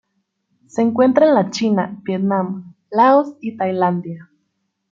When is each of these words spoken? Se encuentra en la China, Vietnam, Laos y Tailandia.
Se 0.65 0.81
encuentra 0.81 1.27
en 1.27 1.35
la 1.35 1.51
China, 1.51 1.95
Vietnam, 2.01 2.73
Laos 2.89 3.35
y 3.39 3.55
Tailandia. 3.55 4.31